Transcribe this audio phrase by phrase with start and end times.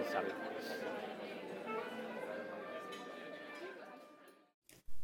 [0.00, 0.34] Exato.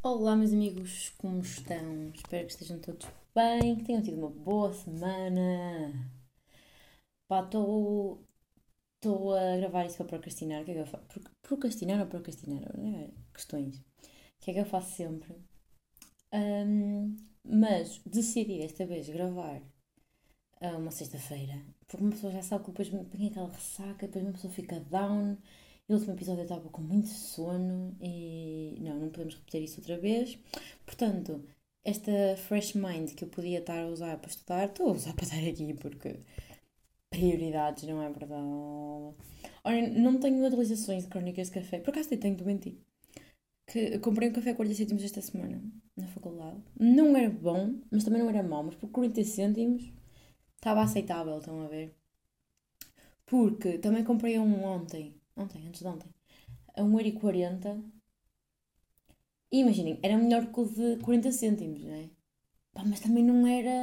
[0.02, 2.10] Olá, meus amigos, como estão?
[2.14, 6.10] Espero que estejam todos bem, que tenham tido uma boa semana.
[7.28, 8.24] Pá, estou
[9.34, 10.62] a gravar isso para procrastinar.
[10.62, 11.04] O que é que eu faço?
[11.06, 12.62] Pro- Procrastinar ou procrastinar?
[12.78, 13.76] É, questões.
[13.78, 13.82] O
[14.40, 15.34] que é que eu faço sempre?
[16.32, 19.60] Ahm, mas decidi desta vez gravar
[20.68, 24.52] uma sexta-feira, porque uma pessoa já sabe que depois vem aquela ressaca, depois uma pessoa
[24.52, 25.36] fica down.
[25.88, 29.80] E o último episódio eu estava com muito sono e não, não podemos repetir isso
[29.80, 30.38] outra vez.
[30.86, 31.44] Portanto,
[31.84, 35.24] esta fresh mind que eu podia estar a usar para estudar, estou a usar para
[35.24, 36.20] estar aqui porque
[37.10, 38.46] prioridades, não é verdade?
[39.64, 42.78] Ora, não tenho atualizações de crónicas de café, por acaso tenho que mentir.
[43.66, 45.62] Que comprei um café a 40 cêntimos esta semana
[45.96, 46.60] na faculdade.
[46.78, 49.92] Não era bom, mas também não era mau, mas por 40 cêntimos
[50.62, 51.92] estava aceitável, estão a ver?
[53.26, 56.08] Porque também comprei um ontem, ontem, antes de ontem,
[56.76, 57.82] a 1,40€.
[59.50, 62.08] E imaginem, era melhor que o de 40 cêntimos, não é?
[62.72, 63.76] Pá, mas também não era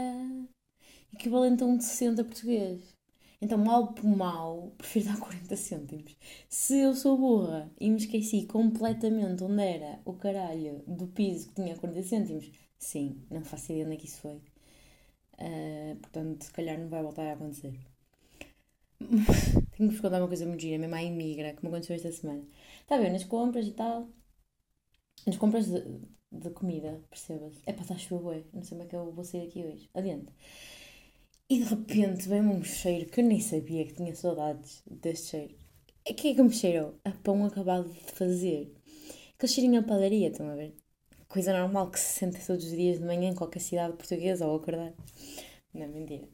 [1.14, 2.96] equivalente a um de 60 português.
[3.42, 6.16] Então, mal por mal, prefiro dar 40 cêntimos.
[6.50, 11.56] Se eu sou burra e me esqueci completamente onde era o caralho do piso que
[11.56, 14.42] tinha 40 cêntimos, sim, não faço ideia onde é que isso foi.
[15.40, 17.74] Ah, portanto, se calhar não vai voltar a acontecer.
[19.00, 22.12] Tenho que vos contar uma coisa muito gira, mesmo à imigra, que me aconteceu esta
[22.12, 22.44] semana.
[22.82, 24.08] Está a ver, nas compras e tal.
[25.26, 25.82] Nas compras de,
[26.32, 27.60] de comida, perceba-se.
[27.66, 29.90] É para estar chuva, não sei como é que eu vou sair aqui hoje.
[29.94, 30.32] Adiante.
[31.50, 35.56] E de repente vem-me um cheiro que eu nem sabia que tinha saudades deste cheiro.
[36.06, 37.00] É que é que me cheirou?
[37.04, 38.74] A pão acabado de fazer.
[39.36, 40.76] Aquele cheirinho a padaria, estão a ver?
[41.30, 44.58] Coisa normal que se sente todos os dias de manhã em qualquer cidade portuguesa ou
[44.58, 44.94] acordar.
[45.74, 46.28] Não, mentira.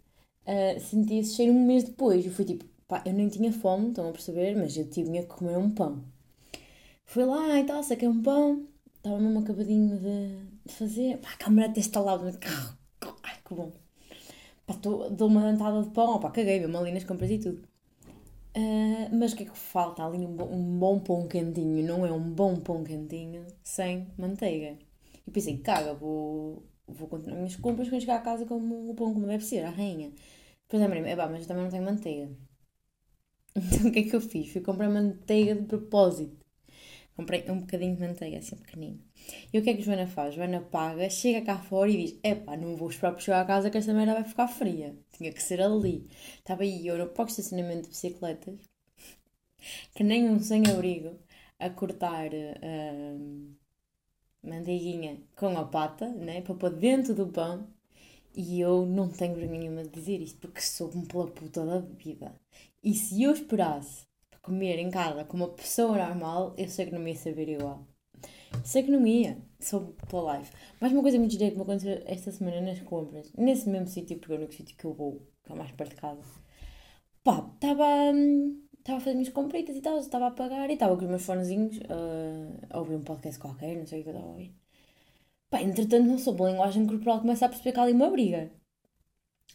[0.48, 2.26] Uh, senti esse cheiro um mês depois.
[2.26, 5.30] Eu fui tipo, pá, eu nem tinha fome, estão a perceber, mas eu tinha que
[5.30, 6.04] comer um pão.
[7.06, 8.68] Fui lá e tal, saquei um pão,
[8.98, 11.18] estava mesmo acabadinho de, de fazer.
[11.20, 12.32] Pá, a câmera até estalava.
[13.24, 13.72] Ai, que bom.
[14.68, 17.62] Pá, tô, dou uma dentada de pão, pá, caguei mesmo ali nas compras e tudo.
[18.58, 20.20] Uh, mas o que é que falta ali?
[20.20, 21.86] Um, bo- um bom pão quentinho.
[21.88, 24.78] Não é um bom pão quentinho sem manteiga.
[25.28, 28.96] E pensei, caga, vou, vou continuar as minhas compras quando chegar a casa como o
[28.96, 30.12] pão como deve ser, a rainha.
[30.64, 32.30] Depois lembrei-me, é pá, mas eu também não tenho manteiga.
[33.56, 34.52] Então o que é que eu fiz?
[34.52, 36.46] Fui comprar manteiga de propósito.
[37.16, 39.00] Comprei um bocadinho de manteiga, assim pequenino.
[39.54, 40.36] E o que é que a Joana faz?
[40.36, 43.70] Joana paga, chega cá fora e diz: Epá, não vou esperar por chegar a casa
[43.70, 44.98] que esta merda vai ficar fria.
[45.14, 46.10] Tinha que ser ali.
[46.38, 48.60] Estava aí eu no próprio estacionamento de bicicletas,
[49.96, 51.18] que nem um sem-abrigo,
[51.60, 53.56] a cortar hum,
[54.46, 56.42] manteiguinha com a pata, né?
[56.42, 57.68] Para pôr dentro do pão.
[58.36, 62.36] E eu não tenho vergonha nenhuma de dizer isto, porque soube-me pela puta da vida.
[62.84, 66.92] E se eu esperasse para comer em casa com uma pessoa normal, eu sei que
[66.94, 67.88] não me ia saber igual.
[68.64, 70.50] Sei que não ia, soube pela live.
[70.80, 74.18] Mas uma coisa muito gira que me aconteceu esta semana nas compras, nesse mesmo sítio,
[74.18, 76.22] porque é o único sítio que eu vou, que é mais perto de casa.
[77.24, 80.96] Pá, estava hum, estava a fazer minhas compritas e tal, estava a pagar e estava
[80.96, 84.14] com os meus fonezinhos ah, a ouvir um podcast qualquer, não sei o que eu
[84.14, 84.56] estava a ouvir.
[85.50, 88.52] Pá, entretanto, não soube a linguagem corporal, começa a perceber que há ali uma briga.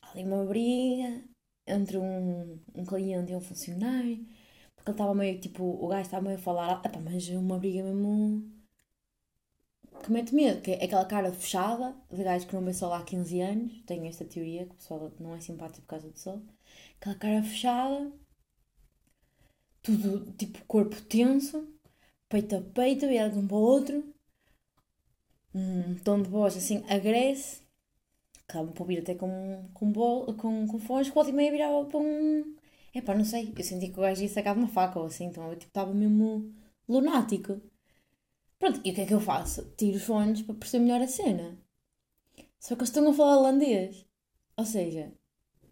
[0.02, 1.22] Há ali uma briga
[1.66, 4.26] entre um, um cliente e um funcionário,
[4.74, 7.58] porque ele estava meio, tipo, o gajo estava meio a falar, epá, mas é uma
[7.58, 8.50] briga mesmo
[10.02, 13.02] que mete medo, que é aquela cara fechada de gajo que não vê sol há
[13.04, 16.42] 15 anos, tenho esta teoria, que o pessoal não é simpático por causa do sol,
[16.98, 18.10] aquela cara fechada,
[19.82, 21.66] tudo, tipo, corpo tenso,
[22.28, 24.14] peito a peito, virado um para o outro,
[25.54, 27.62] um tom de voz assim agresse,
[28.48, 31.84] acaba por vir até com, com, bol, com, com fones, que volta e meia virava
[31.86, 32.56] para um.
[32.94, 35.26] É pá, não sei, eu senti que o gajo ia sacar uma faca ou assim,
[35.26, 36.52] então eu tipo, estava mesmo
[36.88, 37.60] lunático.
[38.58, 39.64] Pronto, e o que é que eu faço?
[39.76, 41.58] Tiro os fones para perceber melhor a cena.
[42.58, 44.06] Só que eles estão a falar holandês.
[44.56, 45.12] Ou seja,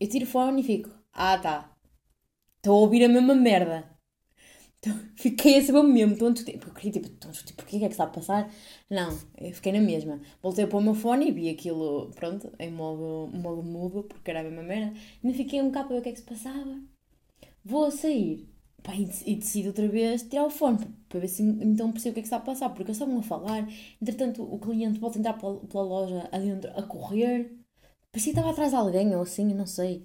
[0.00, 1.76] eu tiro o fone e fico, ah tá,
[2.56, 3.97] estou a ouvir a mesma merda.
[4.78, 7.94] Então, fiquei a saber mesmo, tonto, tipo, eu queria tipo, tipo, porquê que é que
[7.94, 8.50] está a passar?
[8.90, 10.20] Não, eu fiquei na mesma.
[10.42, 14.40] Voltei para o meu fone e vi aquilo, pronto, em modo, modo mudo, porque era
[14.40, 14.96] a mesma merda.
[15.22, 16.80] Ainda fiquei um bocado para ver o que é que se passava.
[17.64, 18.48] Vou sair.
[18.82, 20.78] Pá, e, e decido outra vez tirar o fone
[21.08, 23.18] para ver se então percebo o que é que está a passar, porque eles estavam
[23.18, 23.66] a falar.
[24.00, 27.52] Entretanto, o cliente volta a entrar pela, pela loja adentro a correr.
[28.12, 30.04] Parecia que estava atrás de alguém ou assim, eu não sei.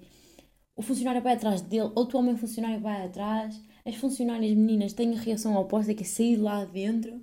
[0.76, 3.60] O funcionário vai atrás dele, outro homem funcionário vai atrás.
[3.86, 7.22] As funcionárias meninas têm a reação oposta, que é sair lá dentro.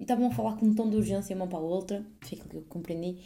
[0.00, 2.06] E estavam a falar com um tom de urgência uma para a outra.
[2.22, 3.18] Foi aquilo que eu compreendi.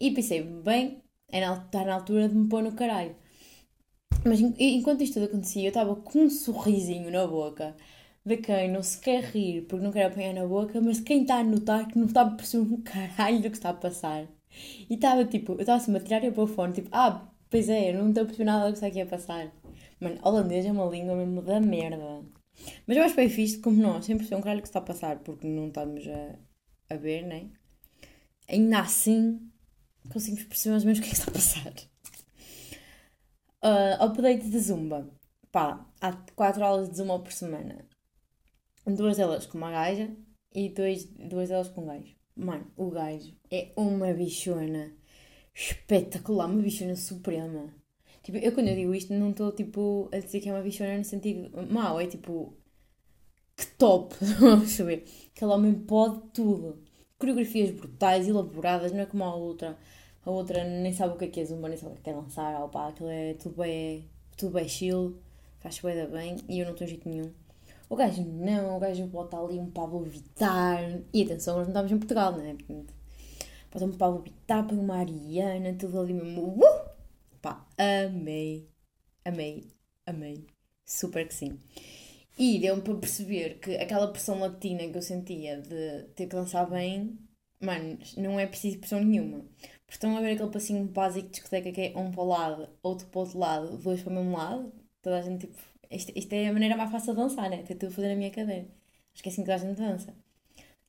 [0.00, 3.16] E pensei, bem, é na, está altura de me pôr no caralho.
[4.24, 7.76] Mas en- enquanto isto tudo acontecia, eu estava com um sorrisinho na boca
[8.24, 11.36] de quem não se quer rir porque não quer apanhar na boca, mas quem está
[11.38, 14.26] a notar que não está a perceber um caralho do que está a passar.
[14.90, 17.98] E estava tipo, eu estava assim a tirar o fone, tipo, ah, pois é, eu
[17.98, 19.52] não estou a perceber nada do que está aqui a passar.
[20.00, 22.24] Mano, holandês é uma língua mesmo da merda.
[22.86, 25.18] Mas eu acho bem fixe como nós, sem perceber um caralho que está a passar,
[25.20, 27.50] porque não estamos a, a ver, né?
[28.48, 29.50] Ainda assim,
[30.12, 31.74] conseguimos perceber mais ou menos o que é que está a passar.
[33.62, 35.10] Uh, update de Zumba.
[35.52, 37.84] Pá, há 4 aulas de Zumba por semana.
[38.86, 40.10] Duas delas com uma gaja
[40.54, 42.16] e dois, duas delas com um gajo.
[42.34, 44.92] Mano, o gajo é uma bichona
[45.54, 47.74] espetacular, uma bichona suprema.
[48.30, 50.96] Tipo, eu quando eu digo isto não estou tipo a dizer que é uma bichona
[50.96, 52.54] no sentido mau, é tipo
[53.56, 55.04] que top, vamos ver.
[55.34, 56.78] Aquele homem pode tudo.
[57.18, 59.76] Coreografias brutais, elaboradas, não é como a outra.
[60.24, 62.12] A outra nem sabe o que é que é zumba, nem sabe o que é
[62.12, 65.16] dançar, opá, aquilo é tudo bem, tudo bem chill,
[65.60, 67.32] faz bem bem e eu não tenho jeito nenhum.
[67.88, 71.00] O gajo não, o gajo bota ali um Pablo Vittar.
[71.12, 72.54] E atenção, nós não estamos em Portugal, não é?
[73.72, 76.42] Bota um Pablo Vittar, põe uma Ariana, tudo ali mesmo.
[76.42, 76.79] Uh!
[77.42, 78.68] Pá, amei,
[79.24, 79.64] amei,
[80.06, 80.46] amei.
[80.84, 81.58] Super que sim.
[82.38, 86.68] E deu-me para perceber que aquela pressão latina que eu sentia de ter que dançar
[86.68, 87.18] bem,
[87.60, 89.40] mano, não é preciso pressão nenhuma.
[89.86, 92.68] Porque estão a ver aquele passinho básico de discoteca que é um para o lado,
[92.82, 94.72] outro para o outro lado, dois para o mesmo lado.
[95.02, 95.58] Toda a gente tipo.
[95.90, 97.64] Isto, isto é a maneira mais fácil de dançar, né?
[97.64, 98.68] A fazer na minha cadeira.
[99.12, 100.14] Acho que é assim que toda a gente dança.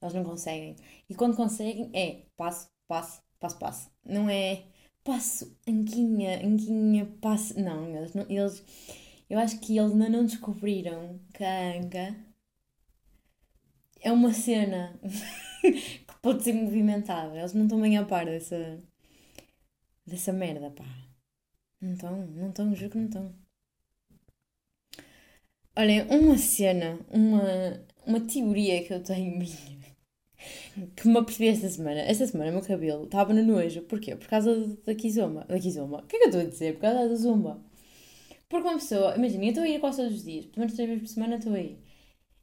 [0.01, 0.75] Eles não conseguem.
[1.09, 3.91] E quando conseguem, é passo, passo, passo, passo.
[4.05, 4.63] Não é
[5.03, 7.59] passo, anguinha, anguinha, passo.
[7.59, 8.63] Não, eles, não, eles
[9.31, 12.15] eu acho que eles ainda não descobriram que a anga
[14.01, 14.99] é uma cena
[15.61, 17.37] que pode ser movimentada.
[17.37, 18.77] Eles não estão bem a par dessa,
[20.05, 20.83] dessa merda, pá.
[21.79, 23.35] Não estão, não estão, juro que não estão.
[25.77, 27.41] Olhem, uma cena, uma,
[28.05, 29.80] uma teoria que eu tenho minha,
[30.95, 31.99] que me apercebi esta semana.
[32.01, 33.81] Esta semana o meu cabelo estava no nojo.
[33.83, 34.15] Porquê?
[34.15, 35.45] Por causa da Kizomba.
[35.47, 35.99] Da Kizomba.
[35.99, 36.73] O que é que eu estou a dizer?
[36.75, 37.61] Por causa da Zumba.
[38.49, 40.89] Porque uma pessoa, imagina, eu estou a ir quase todos os dias, pelo menos três
[40.89, 41.79] vezes por semana estou a ir.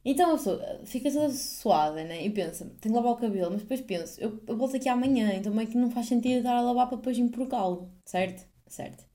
[0.03, 2.25] Então a pessoa fica toda suada, né?
[2.25, 5.33] E pensa, tenho que lavar o cabelo, mas depois penso, eu, eu volto aqui amanhã,
[5.35, 8.47] então meio que não faz sentido estar a lavar para depois empurcá-lo, certo?
[8.67, 9.05] Certo.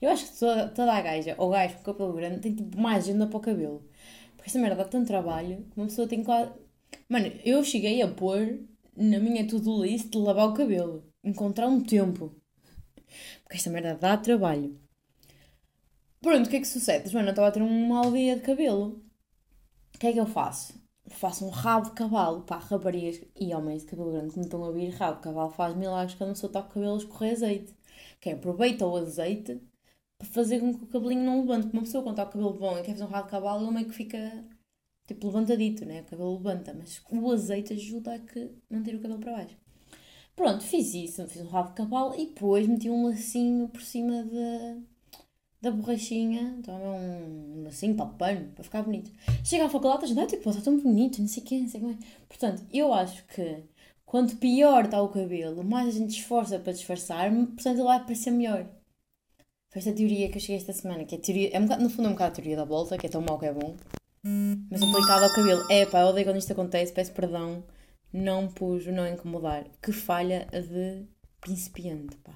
[0.00, 3.04] Eu acho que toda, toda a gaja, ou gajo com cabelo grande, tem tipo mais
[3.04, 3.88] agenda para o cabelo.
[4.36, 6.52] Porque esta merda dá tanto trabalho que uma pessoa tem quase.
[7.08, 8.60] Mano, eu cheguei a pôr
[8.96, 12.34] na minha to-do list de lavar o cabelo, encontrar um tempo.
[13.44, 14.76] Porque esta merda dá trabalho.
[16.20, 17.12] Pronto, o que é que sucede?
[17.14, 19.04] Mano, eu estava a ter um mau dia de cabelo.
[19.94, 20.74] O que é que eu faço?
[21.08, 22.42] Faço um rabo de cavalo.
[22.42, 25.50] Pá, raparigas e homens de cabelo grande que me estão a ouvir, rabo de cavalo
[25.50, 27.72] faz milagres quando a pessoa toca o cabelo escorrer azeite.
[28.20, 29.60] Que aproveita o azeite
[30.18, 31.62] para fazer com que o cabelinho não levante.
[31.66, 33.64] Porque uma pessoa quando está o cabelo bom e quer fazer um rabo de cavalo,
[33.64, 34.44] ele meio que fica
[35.06, 36.02] tipo levantadito, né?
[36.02, 36.74] O cabelo levanta.
[36.74, 39.56] Mas o azeite ajuda a que manter o cabelo para baixo.
[40.34, 41.26] Pronto, fiz isso.
[41.28, 44.82] Fiz um rabo de cavalo e depois meti um lacinho por cima de
[45.60, 49.10] da borrachinha, então é um assim, para pano, para ficar bonito.
[49.44, 51.68] Chega à faculdade, a gente, ah, tipo, está tão bonito, não sei o quê, não
[51.68, 51.96] sei como é.
[52.28, 53.64] Portanto, eu acho que
[54.04, 58.30] quanto pior está o cabelo, mais a gente esforça para disfarçar, portanto ele vai parecer
[58.30, 58.66] melhor.
[59.70, 61.90] Foi esta teoria que eu cheguei esta semana, que é teoria, é um bocado, no
[61.90, 63.74] fundo é um bocado a teoria da volta, que é tão mau que é bom,
[64.70, 65.64] mas aplicado ao cabelo.
[65.70, 67.64] É pá, eu odeio quando isto acontece, peço perdão,
[68.12, 69.64] não pus o não incomodar.
[69.80, 71.06] Que falha de
[71.40, 72.34] principiante, pá.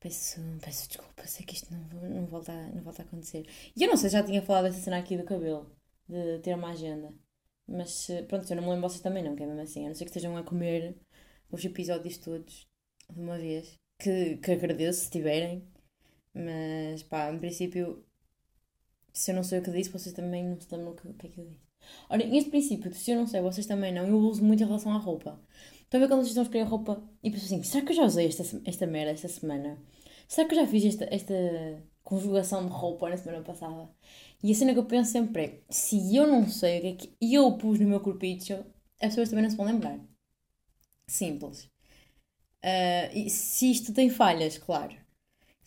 [0.00, 3.46] Peço, peço desculpa, sei que isto não, não, volta não volta a acontecer.
[3.74, 5.74] E eu não sei, já tinha falado dessa cena aqui do cabelo,
[6.08, 7.12] de ter uma agenda.
[7.66, 9.84] Mas pronto, eu não me lembro vocês também não, que é mesmo assim.
[9.84, 10.96] A não ser que estejam a comer
[11.50, 12.66] os episódios todos
[13.10, 13.78] de uma vez.
[13.98, 15.66] Que, que agradeço se tiverem.
[16.32, 18.04] Mas pá, em princípio,
[19.18, 21.26] se eu não sei o que disse, vocês também não se lembram o que, que
[21.26, 21.66] é que eu disse.
[22.08, 24.92] Ora, neste princípio, se eu não sei, vocês também não, eu uso muito em relação
[24.92, 25.40] à roupa.
[25.82, 27.96] Estão a ver quando vocês estão a escolher roupa e pensam assim: será que eu
[27.96, 29.82] já usei esta, esta merda esta semana?
[30.28, 31.34] Será que eu já fiz esta, esta
[32.04, 33.88] conjugação de roupa na semana passada?
[34.42, 36.92] E a cena que eu penso sempre é: se eu não sei o que é
[36.96, 38.54] que eu pus no meu corpicho,
[39.00, 39.98] as pessoas também não se vão lembrar.
[41.08, 41.64] Simples.
[42.64, 44.94] Uh, e se isto tem falhas, claro.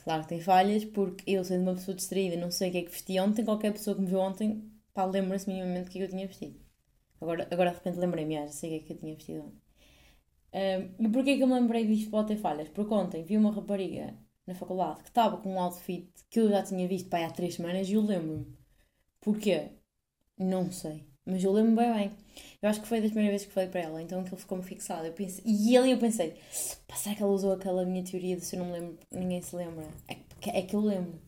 [0.03, 2.81] Claro que tem falhas, porque eu, sendo uma pessoa distraída, não sei o que é
[2.83, 6.01] que vesti ontem, qualquer pessoa que me viu ontem, pá, lembra-se minimamente do que é
[6.01, 6.59] que eu tinha vestido.
[7.21, 9.61] Agora, agora de repente lembrei-me, já sei o que é que eu tinha vestido ontem.
[10.53, 12.69] Um, e porquê que eu me lembrei disto pode ter falhas?
[12.69, 14.17] Porque ontem vi uma rapariga
[14.47, 17.55] na faculdade que estava com um outfit que eu já tinha visto pai, há três
[17.55, 18.47] semanas e eu lembro-me.
[19.21, 19.71] Porquê?
[20.37, 21.10] Não sei.
[21.25, 22.11] Mas eu lembro-me bem bem.
[22.61, 25.05] Eu acho que foi das primeiras vezes que falei para ela, então aquilo ficou-me fixado.
[25.05, 28.55] Eu pensei, e ali eu pensei, será que ela usou aquela minha teoria de se
[28.55, 29.87] eu não me lembro, ninguém se lembra?
[30.07, 31.21] É que, é que eu lembro.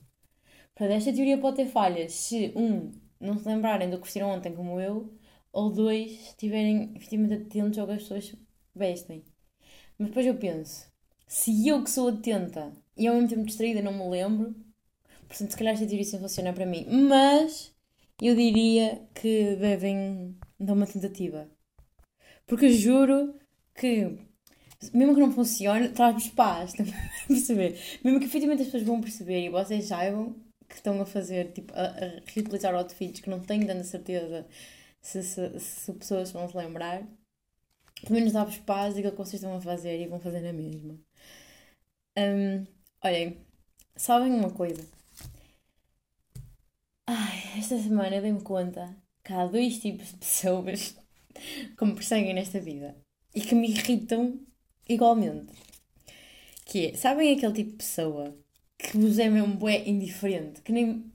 [0.75, 4.53] Portanto, esta teoria pode ter falhas se, um, não se lembrarem do que vestiram ontem
[4.53, 5.13] como eu,
[5.51, 8.35] ou dois, estiverem efetivamente atentos ao que as pessoas
[8.75, 9.23] vestem.
[9.97, 10.88] Mas depois eu penso,
[11.27, 14.55] se eu que sou atenta e ao mesmo tempo distraída não me lembro,
[15.27, 16.85] portanto, se calhar esta teoria sim funciona para mim.
[16.89, 17.72] Mas
[18.22, 21.50] eu diria que devem dar uma tentativa.
[22.46, 23.36] Porque juro
[23.75, 24.17] que,
[24.93, 26.72] mesmo que não funcione, traz-vos paz.
[26.77, 27.79] Estão a perceber?
[28.03, 30.36] Mesmo que efetivamente as pessoas vão perceber e vocês saibam
[30.67, 34.48] que estão a fazer, tipo, a, a reutilizar outfits que não tenho tanta certeza
[35.01, 37.03] se, se, se pessoas vão se lembrar,
[38.01, 40.98] pelo menos dá-vos paz daquilo que vocês estão a fazer e vão fazer na mesma.
[42.17, 42.65] Um,
[43.03, 43.38] olhem,
[43.96, 44.84] sabem uma coisa?
[47.07, 50.95] Ai, esta semana dei-me conta que há dois tipos de pessoas
[51.77, 52.95] que me perseguem nesta vida
[53.36, 54.39] e que me irritam
[54.88, 55.53] igualmente.
[56.65, 58.38] Que é, sabem aquele tipo de pessoa
[58.77, 61.12] que vos é mesmo bué indiferente, que nem...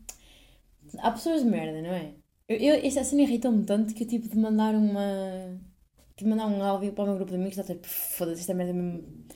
[0.99, 2.15] Há pessoas de merda, não é?
[2.49, 5.59] Eu, eu, esta cena irritou-me tanto que eu tive de mandar uma...
[6.17, 8.73] De mandar um áudio para o meu grupo de amigos, está tipo, foda-se, esta merda
[8.73, 9.27] é mesmo...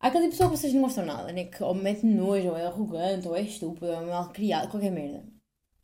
[0.00, 1.44] Há aquela tipo pessoa que vocês não gostam nada, né?
[1.46, 4.92] Que ou mete nojo, ou é arrogante, ou é estúpido, ou é mal criado, qualquer
[4.92, 5.24] merda.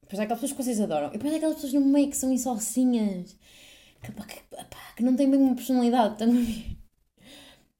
[0.04, 1.08] Depois há aquelas pessoas que vocês adoram.
[1.08, 3.36] E depois há aquelas pessoas no meio que são insocinhas.
[4.02, 4.42] Que, que,
[4.96, 6.12] que não têm bem uma personalidade.
[6.12, 6.76] Estão a ver?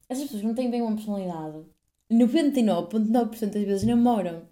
[0.08, 1.64] Essas pessoas não têm bem uma personalidade.
[2.10, 4.48] 99,9% das vezes namoram.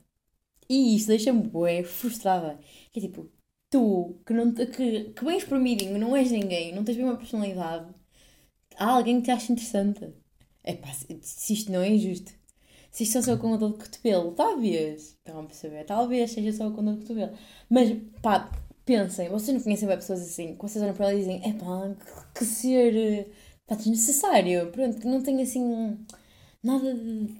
[0.69, 2.59] E isso deixa-me bué frustrada.
[2.93, 3.31] Que é tipo,
[3.71, 4.67] tu, que, não, que,
[5.13, 7.93] que vens por mim, não és ninguém, não tens bem uma personalidade.
[8.77, 10.13] Há alguém que te acha interessante.
[10.65, 12.33] É pá, se isto não é injusto.
[12.93, 15.17] Se isto só com a dor de cotovelo, talvez.
[15.17, 15.85] Estão a perceber?
[15.85, 17.33] Talvez seja só com a dor de cotovelo.
[17.71, 18.51] Mas, pá,
[18.85, 21.53] pensem, vocês não conhecem bem pessoas assim, que vocês olham para ela e dizem, é
[21.55, 21.97] pá,
[22.35, 23.33] que, ser
[23.67, 24.71] pá, desnecessário.
[24.71, 25.99] Pronto, que não tem assim
[26.63, 27.35] nada de,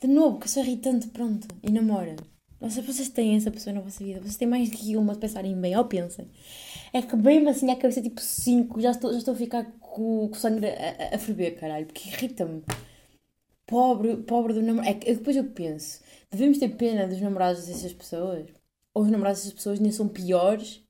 [0.00, 2.16] de novo, que sou irritante, pronto, e namora.
[2.60, 5.18] Vocês, vocês têm essa pessoa na vossa vida, vocês têm mais do que uma de
[5.20, 6.26] pensarem bem, ou pensem.
[6.90, 10.28] É que bem assim a cabeça tipo 5, já estou, já estou a ficar com,
[10.28, 12.62] com o sangue a, a, a ferver, caralho, porque irrita-me.
[13.66, 14.90] Pobre, pobre do namorado.
[14.90, 18.48] É que depois eu penso, devemos ter pena dos namorados dessas pessoas?
[18.92, 20.82] Ou os namorados dessas pessoas nem são piores?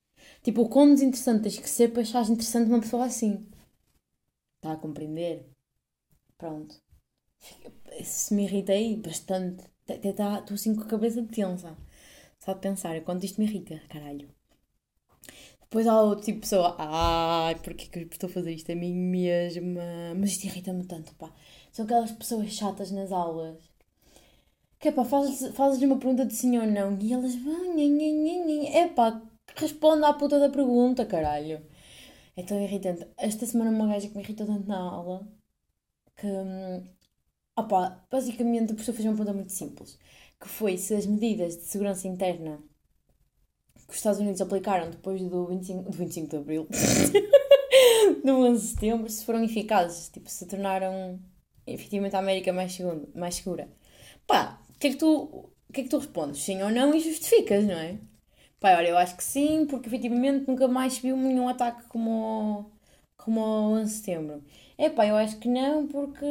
[0.43, 3.47] Tipo, o quão desinteressante tens que ser para achares interessante uma pessoa assim?
[4.57, 5.47] Está a compreender?
[6.39, 6.83] Pronto.
[8.03, 9.65] Se me irritei bastante.
[9.89, 11.77] Até tá, estou assim com a cabeça tensa.
[12.39, 14.29] Só de pensar, quanto isto me irrita, caralho.
[15.61, 18.95] Depois há outro tipo de pessoa, ai, porquê que estou a fazer isto a mim
[18.95, 19.83] mesma?
[20.17, 21.33] Mas isto irrita-me tanto, pá.
[21.75, 23.59] São aquelas pessoas chatas nas aulas.
[24.79, 27.75] Que é pá, fazes-lhes fazes uma pergunta de sim ou não e elas vão,
[28.73, 29.21] é pá,
[29.57, 31.61] responde à puta da pergunta, caralho.
[32.37, 33.07] É tão irritante.
[33.17, 35.27] Esta semana uma gaja que me irritou tanto na aula
[36.17, 36.85] que, hum,
[37.59, 39.99] opá, basicamente a professora fez uma pergunta muito simples,
[40.41, 42.63] que foi se as medidas de segurança interna
[43.87, 46.69] que os Estados Unidos aplicaram depois do 25, do 25 de Abril,
[48.25, 51.21] do 11 de Setembro, se foram eficazes, tipo, se tornaram
[51.67, 53.69] efetivamente a América mais, segundo, mais segura.
[54.27, 56.41] Pá, o que é que tu, que é que tu respondes?
[56.43, 57.99] Sim ou não e justificas, não é?
[58.61, 62.11] Pá, olha, eu acho que sim, porque efetivamente nunca mais viu nenhum ataque como
[62.61, 62.73] o,
[63.17, 64.45] como o 11 de Setembro.
[64.79, 66.27] É pá, eu acho que não, porque.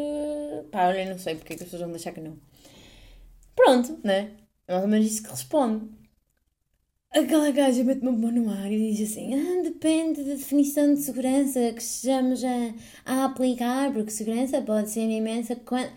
[0.72, 2.38] Pá, olha, não sei porque é que as pessoas vão deixar que não.
[3.56, 4.32] Pronto, né?
[4.68, 5.88] É mais ou menos isso que responde.
[7.14, 11.00] Aquela gaja mete uma mão no ar e diz assim: ah, depende da definição de
[11.02, 12.74] segurança que estejamos a,
[13.06, 15.56] a aplicar, porque segurança pode ser imensa.
[15.56, 15.92] Quando...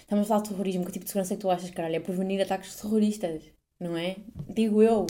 [0.00, 1.96] Estamos a falar de terrorismo, que tipo de segurança é que tu achas, caralho?
[1.96, 3.42] É prevenir ataques terroristas,
[3.80, 4.16] não é?
[4.48, 5.06] Digo eu.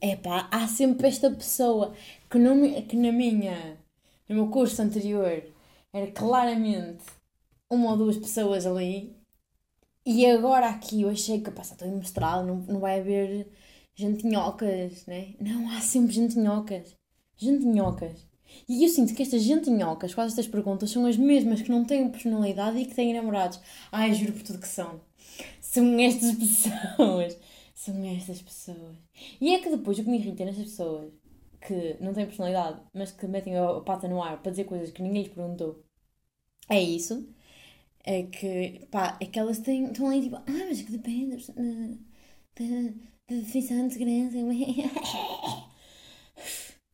[0.00, 1.94] É pá, há sempre esta pessoa
[2.28, 3.78] que, não, que na minha,
[4.28, 5.44] no meu curso anterior,
[5.92, 7.04] era claramente
[7.70, 9.19] uma ou duas pessoas ali
[10.04, 13.48] e agora aqui eu achei que, pá, estou em mestrado, não, não vai haver
[13.94, 15.34] gentinhocas, né?
[15.40, 16.96] Não, há sempre gentinhocas.
[17.36, 18.26] Gentinhocas.
[18.68, 22.08] E eu sinto que estas gentinhocas, quase estas perguntas, são as mesmas que não têm
[22.10, 23.60] personalidade e que têm namorados.
[23.92, 25.00] Ai, juro por tudo que são.
[25.60, 27.38] São estas pessoas.
[27.74, 28.96] São estas pessoas.
[29.40, 31.12] E é que depois o que me irrita nestas pessoas
[31.60, 35.02] que não têm personalidade, mas que metem a pata no ar para dizer coisas que
[35.02, 35.84] ninguém lhes perguntou,
[36.68, 37.28] é isso
[38.04, 42.94] é que, pá, é que elas têm, estão ali tipo, ah, mas que depende da,
[43.28, 44.36] definição de segurança.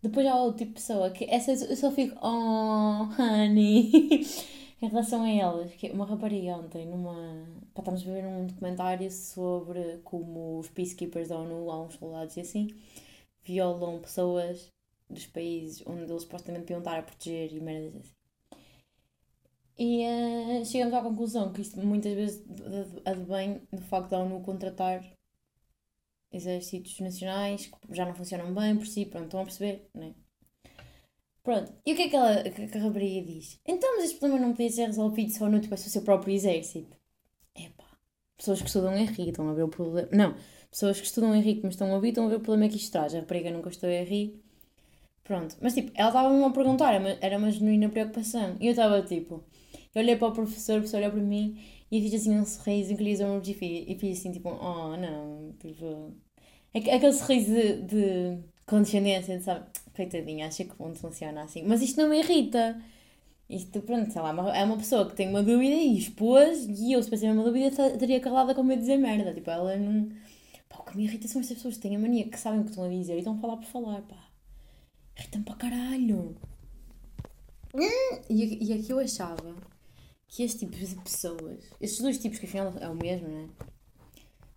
[0.03, 3.91] Depois há outro tipo de pessoa que essa eu só fico, oh, honey,
[4.81, 7.15] em relação a elas, que é uma rapariga ontem, numa.
[7.75, 12.37] Pá, estamos a ver um documentário sobre como os peacekeepers da ONU, há uns soldados
[12.37, 12.69] e assim,
[13.43, 14.71] violam pessoas
[15.09, 18.16] dos países onde eles supostamente deviam estar a proteger e merdas assim.
[19.78, 22.45] E uh, chegamos à conclusão que isto muitas vezes
[23.04, 25.04] advém do facto de a ONU contratar
[26.33, 30.14] exércitos nacionais que já não funcionam bem por si, pronto, estão a perceber, não é?
[31.42, 33.61] Pronto, e o que é que, ela, que a rapariga diz?
[33.64, 36.35] Então, mas este problema não podia ser resolvido se a ONU tivesse o seu próprio
[36.35, 36.97] exército.
[37.54, 37.85] Epá,
[38.37, 40.09] pessoas que estudam RI estão a ver o problema.
[40.11, 40.35] Não,
[40.71, 42.68] pessoas que estudam em RI que me estão a ouvir estão a ver o problema
[42.68, 43.14] que isto traz.
[43.14, 44.42] A rapariga nunca estudou RI.
[45.23, 48.56] Pronto, mas tipo, ela estava-me a perguntar, era uma genuína preocupação.
[48.61, 49.45] E eu estava tipo,
[49.97, 51.59] eu olhei para o professor, o professor olhou para mim
[51.91, 52.93] e fiz assim um sorriso,
[53.25, 53.55] ombros e
[53.99, 56.12] fiz, assim tipo, oh não, tipo.
[56.75, 59.67] Aquele sorriso de, de condescendência, sabe?
[59.95, 61.62] Coitadinha, acho que o mundo funciona assim.
[61.62, 62.79] Mas isto não me irrita.
[63.49, 67.03] Isto, pronto, sei lá, é uma pessoa que tem uma dúvida e expôs, e eu,
[67.03, 69.33] se tivesse uma dúvida, estaria calada com medo de dizer merda.
[69.33, 70.11] Tipo, ela não.
[70.69, 72.65] Pá, o que me irrita são estas pessoas que têm a mania que sabem o
[72.65, 74.29] que estão a dizer e estão a falar por falar, pá.
[75.19, 76.37] Irritam para caralho.
[78.29, 79.55] E, e aqui eu achava
[80.37, 83.49] que este tipo de pessoas, estes dois tipos, que afinal é o mesmo, não é?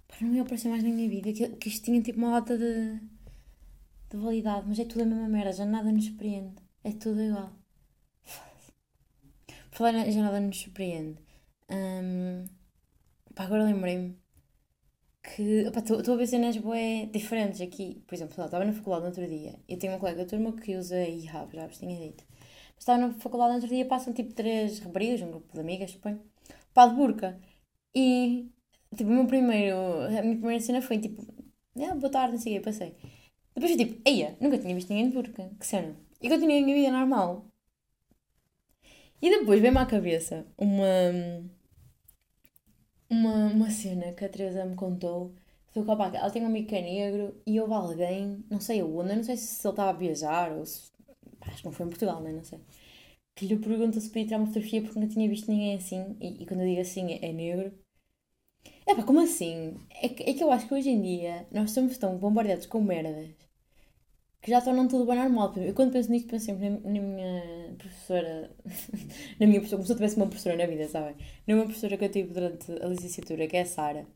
[0.09, 2.57] Para não me aparecer mais na minha vida, que, que isto tinha tipo uma data
[2.57, 2.99] de,
[4.09, 6.61] de validade, mas é tudo a mesma merda, já nada nos surpreende.
[6.83, 7.53] É tudo igual.
[9.69, 11.17] Por falar já nada nos surpreende.
[11.69, 12.45] Um,
[13.33, 14.17] pá, agora lembrei-me
[15.23, 18.03] que estou a ver cenas bué diferentes aqui.
[18.05, 19.57] Por exemplo, estava na faculdade no outro dia.
[19.69, 22.28] Eu tenho uma colega da turma que usa IHAB, já vos tinha dito.
[22.79, 26.21] Estava na faculdade outro dia, passam tipo três raparigas, um grupo de amigas, suponho,
[26.73, 27.39] para de burca.
[27.95, 28.49] E,
[28.95, 31.21] tipo, o meu primeiro, a minha primeira cena foi tipo,
[31.77, 32.95] ah, boa tarde, não sei o passei.
[33.55, 35.95] Depois foi tipo, eia, nunca tinha visto ninguém de burca, que cena.
[36.21, 37.45] E continuei a minha vida normal.
[39.21, 40.85] E depois veio-me à cabeça uma
[43.09, 45.33] uma, uma cena que a Teresa me contou.
[45.69, 49.15] Foi que, ela tem um amigo que é negro e houve alguém, não sei aonde,
[49.15, 50.89] não sei se ele estava a viajar ou se.
[51.49, 52.31] Acho que não foi em Portugal, né?
[52.31, 52.59] não sei.
[53.35, 56.15] Que lhe pergunta se podia tirar uma fotografia porque não tinha visto ninguém assim.
[56.21, 57.73] E, e quando eu digo assim, é, é negro.
[58.85, 59.75] É pá, como assim?
[60.01, 62.81] É que, é que eu acho que hoje em dia nós somos tão bombardeados com
[62.81, 63.29] merdas
[64.41, 65.53] que já tornam tudo bem normal.
[65.57, 68.51] Eu quando penso nisto, penso sempre na, na minha professora,
[69.39, 71.15] na minha professora, como se eu tivesse uma professora na vida, sabem?
[71.47, 74.07] Na minha professora que eu tive durante a licenciatura, que é a Sara,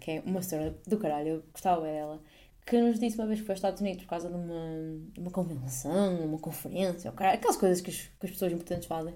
[0.00, 2.22] que é uma senhora do caralho, eu gostava dela,
[2.66, 5.30] que nos disse uma vez que foi aos Estados Unidos por causa de uma, uma
[5.30, 9.14] convenção, uma conferência, aquelas coisas que as, que as pessoas importantes fazem.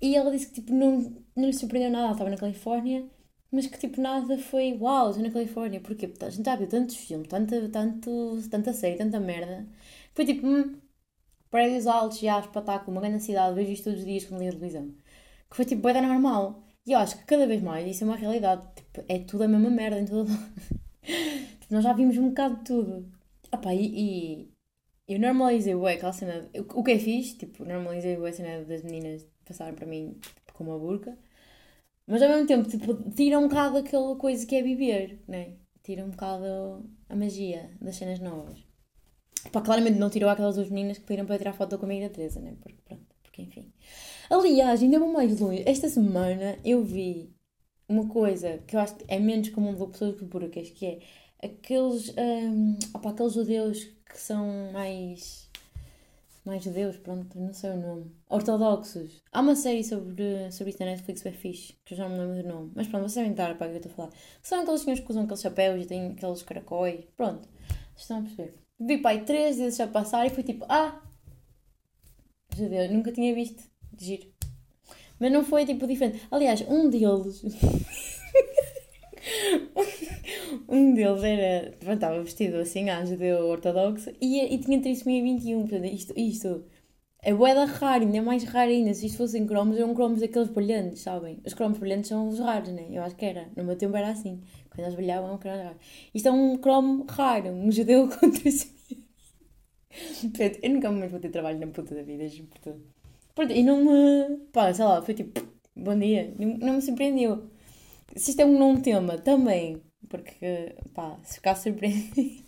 [0.00, 3.08] E ela disse que tipo, não, não lhe surpreendeu nada, ela estava na Califórnia
[3.50, 6.96] mas que tipo nada foi uau, estou na Califórnia, porque a gente já viu tantos
[6.96, 9.66] filmes, tanta, tanto, tanta série, tanta merda.
[10.14, 10.80] Foi tipo, hum,
[11.50, 14.54] prédios altos, já, espetáculo, uma grande cidade, vejo isto todos os dias quando ligo a
[14.58, 14.94] televisão.
[15.50, 16.62] Que foi tipo, bem normal.
[16.86, 18.62] E eu acho que cada vez mais isso é uma realidade.
[18.76, 20.70] Tipo, é tudo a mesma merda em todo tipo,
[21.70, 23.12] Nós já vimos um bocado de tudo.
[23.52, 24.42] Opa, e,
[25.08, 26.48] e eu normalizei o aquela cena.
[26.74, 30.52] O que é fixe, tipo, normalizei o a cena das meninas passarem para mim tipo,
[30.52, 31.16] com uma burca.
[32.06, 35.54] Mas ao mesmo tempo, tipo, tira um bocado aquela coisa que é viver, né?
[35.82, 36.44] Tira um bocado
[37.08, 38.58] a magia das cenas novas.
[39.52, 42.40] Pá, claramente não tirou aquelas duas meninas que pediram para tirar foto comigo da Teresa,
[42.40, 42.56] né?
[42.60, 43.72] Porque, pronto, porque enfim.
[44.28, 45.62] Aliás, ainda vou mais longe.
[45.66, 47.32] Esta semana eu vi
[47.88, 50.98] uma coisa que eu acho que é menos comum de pessoas buracas, que é
[51.42, 55.48] aqueles, um, opa, aqueles judeus que são mais
[56.44, 58.10] mais judeus, pronto, não sei o nome.
[58.28, 59.22] Ortodoxos.
[59.30, 62.24] Há uma série sobre, sobre isso na Netflix bem fixe, que eu já não me
[62.24, 62.72] lembro do nome.
[62.74, 64.10] Mas pronto, vocês devem estar para que eu estou a falar.
[64.42, 67.04] São aqueles senhores que usam aqueles chapéus e têm aqueles caracóis.
[67.16, 67.46] Pronto,
[67.94, 68.54] vocês estão a perceber.
[68.80, 71.00] Vi pai três vezes a passar e fui tipo, ah!
[72.56, 73.62] Judeu, nunca tinha visto.
[73.98, 74.26] Giro.
[75.18, 76.26] Mas não foi tipo diferente.
[76.30, 77.42] Aliás, um deles.
[80.70, 85.66] um deles era, estava vestido assim, a judeu ortodoxo, e, e tinha trissomia 21.
[85.66, 86.64] Portanto, isto, isto
[87.22, 88.94] é boeda raro, ainda é mais raro ainda.
[88.94, 91.40] Se isto fossem cromos, eram cromos daqueles brilhantes, sabem?
[91.44, 92.86] Os cromos brilhantes são os raros, né?
[92.90, 93.48] Eu acho que era.
[93.56, 94.40] No meu tempo era assim.
[94.70, 95.76] Quando eles brilhavam, era raro.
[96.14, 98.78] Isto é um cromo raro, um judeu com trissomia.
[100.20, 102.80] Portanto, eu nunca mais vou ter trabalho na puta da vida, juro por tudo.
[103.34, 104.36] Pronto, e não me.
[104.52, 105.40] pá, sei lá, foi tipo,
[105.76, 106.34] bom dia.
[106.38, 107.50] Não, não me surpreendeu
[108.16, 109.80] se isto é um não tema, também.
[110.10, 112.44] Porque, pá, se ficar surpreendido.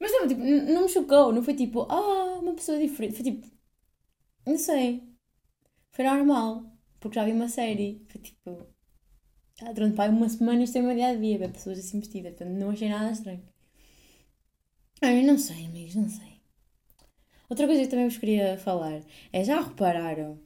[0.00, 3.16] Mas não, tipo, não me chocou, não foi tipo, ah, uma pessoa diferente.
[3.16, 3.46] Foi tipo,
[4.46, 5.02] não sei.
[5.92, 6.64] Foi normal,
[7.00, 8.04] porque já vi uma série.
[8.08, 8.66] Foi tipo,
[9.62, 12.34] ah, durante pá, uma semana isto é meu dia a dia, ver pessoas assim vestidas.
[12.34, 13.42] Portanto, não achei nada estranho.
[15.02, 16.40] Ah, eu não sei, amigos, não sei.
[17.48, 20.40] Outra coisa que também vos queria falar é, já repararam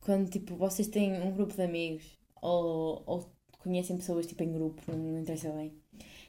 [0.00, 3.35] quando, tipo, vocês têm um grupo de amigos ou, ou
[3.66, 5.72] conhecem pessoas tipo em grupo, não, interessa bem,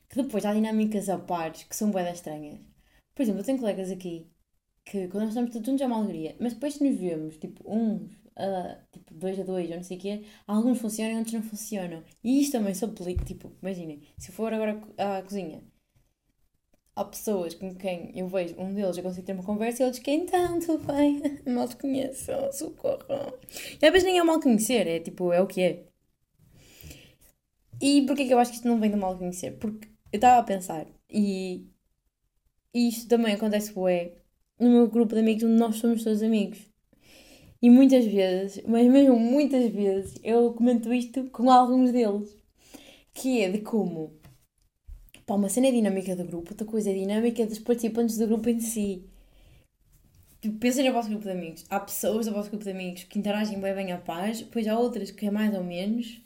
[0.10, 2.60] que depois há dinâmicas a pares que são boedas estranhas.
[3.16, 4.28] Por exemplo, eu tenho colegas aqui
[4.86, 6.36] que quando nós estamos todos juntos é uma alegria.
[6.40, 9.98] Mas depois se nos vemos, tipo, uns, uh, tipo, dois a dois, ou não sei
[9.98, 12.04] o quê, alguns funcionam e outros não funcionam.
[12.24, 15.62] E isto também se aplica, tipo, imaginem, se eu for agora à cozinha,
[16.96, 20.04] há pessoas com quem eu vejo, um deles eu consigo ter uma conversa e outros
[20.04, 21.22] que então, tudo bem,
[21.54, 22.98] mal te conheço, socorro.
[23.82, 25.84] E às vezes nem é mal conhecer, é tipo, é o que é.
[27.82, 29.58] E porquê que eu acho que isto não vem do mal conhecer?
[29.58, 31.68] Porque eu estava a pensar, e,
[32.74, 34.18] e isto também acontece é
[34.60, 36.60] no meu grupo de amigos onde nós somos todos amigos.
[37.62, 42.36] E muitas vezes, mas mesmo muitas vezes, eu comento isto com alguns deles.
[43.14, 44.20] Que é de como
[45.26, 48.50] pá, uma cena é dinâmica do grupo, outra coisa é dinâmica dos participantes do grupo
[48.50, 49.06] em si.
[50.42, 51.66] Tipo, pensem no vosso grupo de amigos.
[51.70, 54.78] Há pessoas do vosso grupo de amigos que interagem bem, bem à paz, depois há
[54.80, 56.22] outras que é mais ou menos,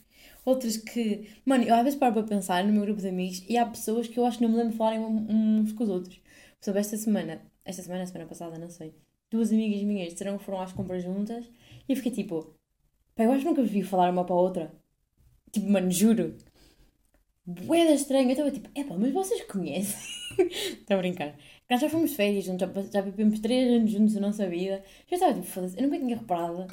[0.45, 1.29] outras que.
[1.45, 4.07] Mano, eu às vezes paro para pensar no meu grupo de amigos e há pessoas
[4.07, 6.15] que eu acho que não me lembro de falarem uns com os outros.
[6.17, 8.93] Por exemplo, esta semana, esta semana, semana passada, não sei,
[9.29, 11.45] duas amigas minhas disseram que foram às compras juntas
[11.87, 12.55] e eu fiquei tipo,
[13.15, 14.73] pá, eu acho que nunca vi falar uma para a outra.
[15.51, 16.37] Tipo, mano, juro.
[17.45, 18.25] Boeda estranha.
[18.25, 19.99] Eu estava tipo, epá, mas vocês conhecem?
[20.79, 21.37] Estou a brincar.
[21.69, 24.83] Nós já fomos férias juntos, já, já vivemos três anos juntos na nossa vida.
[25.07, 26.67] Já estava tipo, foda-se, eu nunca tinha reparado.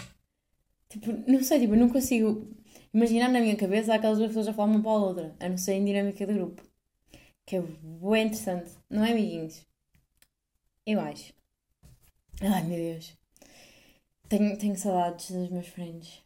[0.88, 2.48] Tipo, não sei, tipo, eu não consigo
[2.92, 5.58] imaginar na minha cabeça aquelas duas pessoas a falar uma para a outra, a não
[5.58, 6.62] ser em dinâmica do grupo.
[7.46, 9.66] Que é bem interessante, não é, amiguinhos?
[10.86, 11.32] Eu acho.
[12.40, 13.16] Ai meu Deus.
[14.28, 16.22] Tenho, tenho saudades dos meus friends.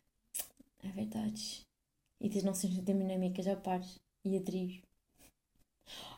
[0.85, 1.67] É verdade.
[2.21, 4.83] E das nossas dinâmicas a pares e atriz.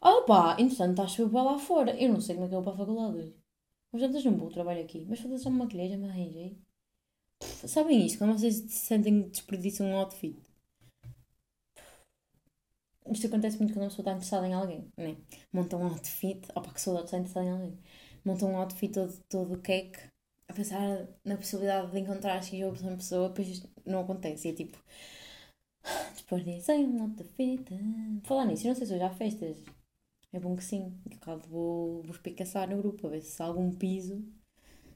[0.01, 1.93] Ah pá, interessante, estás a chover lá fora.
[2.03, 3.37] Eu não sei como é que eu vou para a faculdade hoje.
[3.93, 5.07] Os jantas não vou, trabalho aqui.
[5.09, 6.59] Mas fazer só uma maquilhagem, me arranjei.
[7.66, 8.18] Sabem isto?
[8.18, 10.37] Quando vocês se sentem desperdiçam um outfit.
[13.11, 15.16] Isto acontece muito quando uma pessoa está interessada em alguém, né?
[15.53, 16.46] Monta um outfit.
[16.55, 17.79] Opa, que saudade está interessada em alguém.
[18.24, 19.98] Monta um outfit todo, todo cake.
[20.48, 24.48] A pensar na possibilidade de encontrar X ou uma pessoa, depois não acontece.
[24.48, 24.79] E é tipo
[26.14, 27.74] Desperdicei um de fita.
[28.24, 29.57] Falar nisso, eu não sei se hoje há festas.
[30.33, 30.98] É bom que sim.
[31.11, 34.24] Que caso vou, vou espicaçar no grupo a ver se algum piso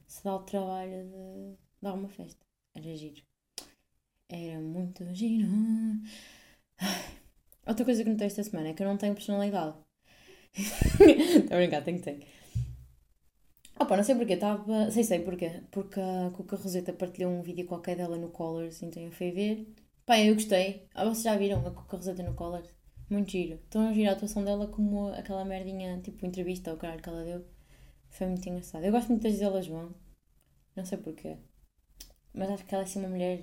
[0.06, 2.47] se dá o trabalho de dar uma festa.
[2.78, 3.22] Era giro.
[4.28, 5.48] Era muito giro.
[7.66, 9.76] Outra coisa que notei esta semana é que eu não tenho personalidade.
[10.54, 12.26] Estou a brincar, tenho que ter.
[13.80, 14.90] Opa, não sei porquê, estava.
[14.92, 15.62] Sei, sei porquê.
[15.72, 19.74] Porque a Cuca Roseta partilhou um vídeo qualquer dela no Colors, então eu fui ver.
[20.06, 20.86] Pá, eu gostei.
[20.94, 22.62] Ah, vocês já viram a Coca Roseta no Collar?
[23.10, 23.56] Muito giro.
[23.56, 27.24] Estão a girar a atuação dela como aquela merdinha, tipo entrevista ao caralho que ela
[27.24, 27.44] deu.
[28.10, 28.84] Foi muito engraçado.
[28.84, 29.92] Eu gosto muito das delas vão.
[30.76, 31.38] Não sei porquê.
[32.38, 33.42] Mas acho que ela é assim uma mulher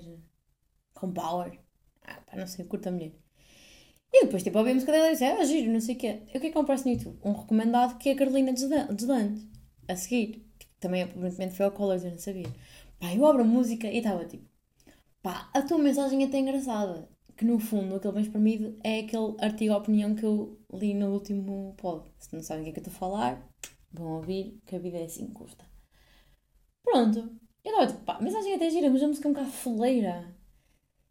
[0.94, 1.58] com power.
[2.02, 3.12] Ah, pá, não sei, curta a mulher.
[4.12, 6.22] E depois, tipo, ouvi a música dela e disse, ah, giro, não sei o quê.
[6.34, 7.18] O que é que aparece no YouTube?
[7.22, 9.46] Um recomendado que é a Carolina Deslandes.
[9.88, 10.46] A seguir.
[10.58, 12.46] Tipo, também, aparentemente, foi ao Colors, eu não sabia.
[12.98, 14.48] Pá, eu abro a música e estava tipo,
[15.22, 17.08] Pá, a tua mensagem é até engraçada.
[17.36, 21.12] Que no fundo, aquele bem espremido é aquele artigo de opinião que eu li no
[21.12, 22.08] último pod.
[22.18, 23.48] Se não sabem o que é que eu estou a falar,
[23.92, 25.64] vão ouvir que a vida é assim curta.
[26.82, 27.45] Pronto.
[27.66, 30.32] Eu estava tipo, pá, mensagem é até gira, mas a música é um bocado foleira.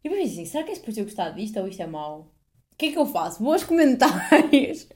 [0.02, 2.32] E depois assim, será que é suposto eu gostar disto ou isto é mau?
[2.72, 3.42] O que é que eu faço?
[3.42, 4.88] Vou aos comentários.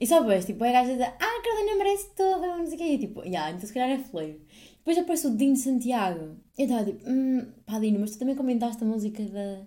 [0.00, 2.78] e só depois, tipo, a gaja diz, ah, a Carolina merece toda, não sei o
[2.78, 2.84] quê.
[2.84, 4.40] E tipo, yeah, então se calhar é foleiro.
[4.78, 6.36] Depois aparece o Dino Santiago.
[6.58, 9.66] Eu estava tipo, hum, pá, Dino, mas tu também comentaste a música da.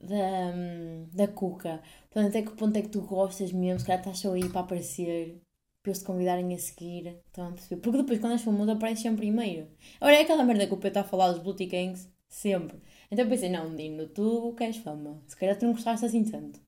[0.00, 0.54] da.
[0.56, 1.82] Hum, da Cuca.
[2.10, 3.78] Portanto, até que ponto é que tu gostas mesmo?
[3.80, 5.43] Se calhar estás só aí para aparecer,
[5.84, 7.20] para eles te convidarem a seguir.
[7.26, 7.80] Estão a perceber?
[7.82, 9.68] Porque depois, quando és famoso, apareces sempre primeiro.
[10.00, 12.78] Agora é aquela merda que o Pedro está a falar dos Booty Gangs, sempre.
[13.10, 15.22] Então pensei, não, Dino, tu queres fama.
[15.26, 16.58] Se calhar tu não gostaste assim tanto.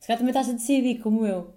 [0.00, 1.54] Se calhar também estás a decidir, como eu.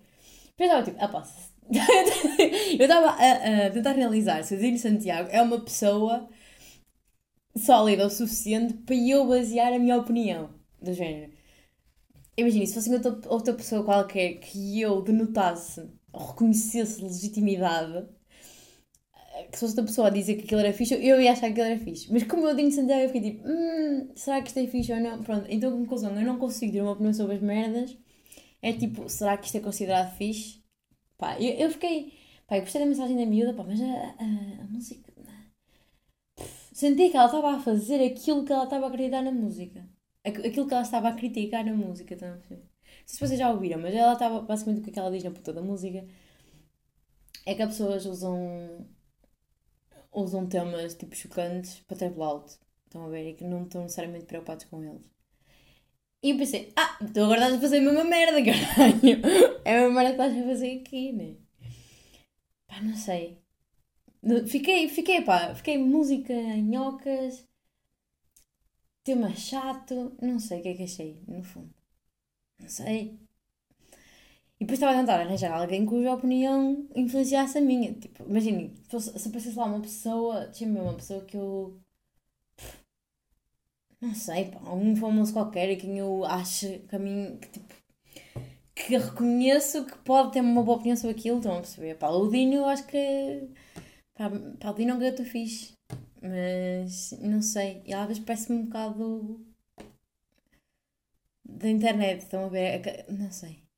[0.57, 1.27] Estava tipo, ah pá,
[2.77, 6.29] eu estava a, a, tentar realizar se o Dino Santiago é uma pessoa
[7.55, 10.49] sólida o suficiente para eu basear a minha opinião
[10.81, 11.31] do género.
[12.37, 18.07] Imagina, se fosse outra, outra pessoa qualquer que eu denotasse reconhecesse legitimidade,
[19.51, 21.59] que se fosse outra pessoa a dizer que aquilo era fixe, eu ia achar que
[21.61, 22.11] aquilo era fixe.
[22.11, 24.99] Mas como eu Dino Santiago, eu fiquei tipo, hum, será que isto é fixe ou
[24.99, 25.23] não?
[25.23, 27.97] Pronto, então, conclusão, eu não consigo ter uma opinião sobre as merdas.
[28.61, 30.63] É tipo, será que isto é considerado fixe?
[31.17, 32.13] Pá, eu, eu fiquei.
[32.47, 35.11] Pá, eu gostei da mensagem da miúda, pá, mas a, a, a música.
[36.73, 39.87] Senti que ela estava a fazer aquilo que ela estava a acreditar na música.
[40.23, 42.41] Aquilo que ela estava a criticar na música também.
[42.49, 42.68] Não
[43.09, 44.41] sei se vocês já ouviram, mas ela estava.
[44.41, 46.05] Basicamente o que ela diz na puta da música
[47.45, 48.87] é que as pessoas usam.
[50.11, 52.59] usam temas tipo chocantes para ter alto.
[52.85, 53.29] Estão a ver?
[53.29, 55.09] E que não estão necessariamente preocupados com eles.
[56.21, 59.21] E eu pensei, ah, então agora estás a fazer a mesma merda, caralho.
[59.65, 61.35] É a mesma merda que estás a fazer aqui, né?
[62.67, 63.41] Pá, não sei.
[64.47, 67.47] Fiquei, fiquei, pá, fiquei música nhocas,
[69.03, 71.78] tema chato, não sei o que é que achei, no fundo.
[72.59, 73.19] Não sei.
[74.59, 77.93] E depois estava a tentar arranjar alguém cuja opinião influenciasse a minha.
[77.93, 81.79] Tipo, imagine, se aparecesse lá uma pessoa, tinha uma pessoa que eu.
[84.01, 87.37] Não sei, pá, um famoso qualquer quem eu acho que a mim.
[87.41, 87.73] Que, tipo,
[88.75, 91.95] que reconheço que pode ter uma boa opinião sobre aquilo, estão a perceber?
[91.95, 93.49] Pá, o Dino eu acho que.
[94.15, 95.73] Pá, pá o Dino é um gato fixe.
[96.21, 97.81] Mas não sei.
[97.85, 99.45] E às vezes parece-me um bocado.
[101.59, 102.87] Da internet, estão a ver?
[102.87, 103.69] É não sei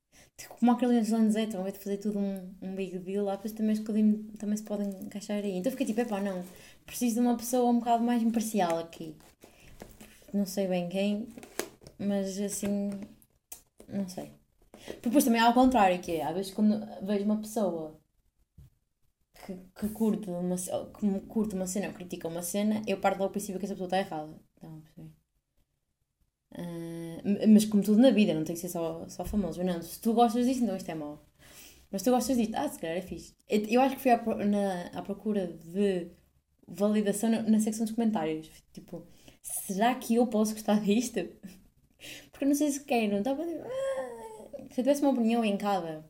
[0.47, 3.35] como a Carolina Lanzé, estão a ver de fazer tudo um, um big deal lá,
[3.35, 5.57] depois também escolhi também se podem encaixar aí.
[5.57, 6.43] Então fiquei tipo, epá, não,
[6.85, 9.15] preciso de uma pessoa um bocado mais imparcial aqui.
[10.33, 11.27] Não sei bem quem,
[11.99, 12.91] mas assim,
[13.87, 14.31] não sei.
[15.01, 17.99] Depois também há ao contrário, que é, às vezes quando vejo uma pessoa
[19.45, 23.29] que, que, curte, uma, que curte uma cena ou critica uma cena, eu parto logo
[23.29, 24.39] do princípio que essa pessoa está errada.
[24.57, 24.81] Então,
[26.53, 29.63] Uh, mas como tudo na vida, não tem que ser só, só famoso.
[29.63, 31.23] Não, se tu gostas disso, então isto é mau.
[31.91, 33.33] Mas tu gostas disto, ah, se calhar é fixe.
[33.49, 36.07] Eu acho que fui à, na, à procura de
[36.67, 38.49] validação na, na secção dos comentários.
[38.73, 39.05] Tipo,
[39.41, 41.19] será que eu posso gostar disto?
[42.31, 43.17] Porque eu não sei se quero.
[43.17, 46.09] Estava ah, se eu tivesse uma opinião em cada.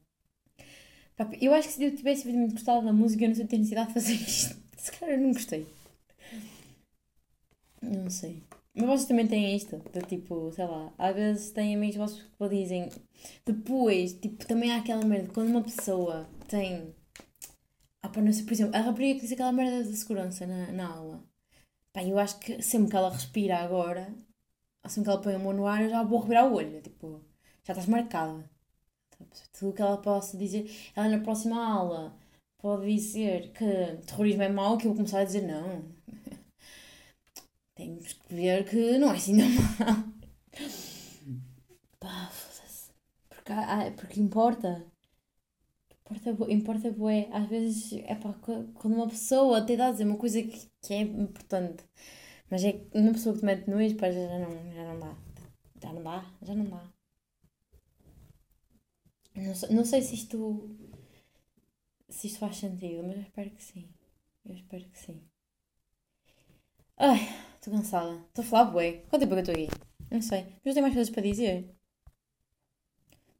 [1.39, 3.89] Eu acho que se eu tivesse muito gostado da música, eu não sei ter necessidade
[3.89, 4.55] de fazer isto.
[4.77, 5.67] Se calhar eu não gostei.
[7.81, 8.41] Não sei.
[8.73, 12.49] Mas vocês também têm isto, de tipo, sei lá, às vezes têm amigos vossos que
[12.49, 12.89] dizem.
[13.45, 16.95] Depois, tipo, também há aquela merda, quando uma pessoa tem.
[18.01, 20.71] Ah, pá, não sei, por exemplo, a rapariga que diz aquela merda da segurança na,
[20.71, 21.23] na aula.
[21.93, 24.13] Pá, eu acho que sempre que ela respira agora,
[24.83, 27.21] assim que ela põe a mão no ar, eu já vou revirar o olho, tipo,
[27.63, 28.49] já estás marcada.
[29.53, 32.17] Tudo o que ela possa dizer, ela na próxima aula
[32.57, 33.65] pode dizer que
[34.07, 35.83] terrorismo é mau, que eu vou começar a dizer não
[37.81, 40.03] temos que ver que não é assim tão mal.
[41.99, 42.91] Pá, foda-se.
[43.29, 43.53] Porque,
[43.97, 44.85] porque importa.
[46.09, 47.27] Importa, importa bué.
[47.31, 48.33] Às vezes, é pá,
[48.75, 51.83] quando uma pessoa te dá a dizer uma coisa que, que é importante,
[52.49, 55.17] mas é uma pessoa que te mete nojo, pá, já não, já não dá.
[55.81, 56.93] Já não dá, já não dá.
[59.35, 60.37] Não não sei se isto
[62.09, 63.89] se isto faz sentido, mas eu espero que sim.
[64.45, 65.21] Eu espero que sim.
[66.97, 67.19] Ai,
[67.61, 68.13] estou cansada.
[68.29, 69.03] Estou a falar bué.
[69.07, 69.85] Quanto tempo é que eu estou aqui?
[70.09, 70.41] Não sei.
[70.41, 71.69] Mas eu tenho mais coisas para dizer.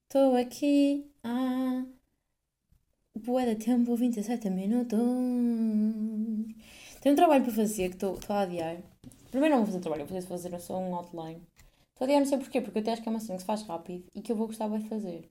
[0.04, 1.86] Estou aqui há...
[3.16, 5.00] Bué de tempo, 27 minutos.
[7.02, 8.78] Tenho um trabalho para fazer que estou a adiar.
[9.32, 11.42] Primeiro não vou fazer trabalho, vou fazer só um outline.
[11.90, 13.42] Estou a adiar não sei porquê, porque eu até acho que é uma cena que
[13.42, 15.30] se faz rápido e que eu vou gostar de fazer.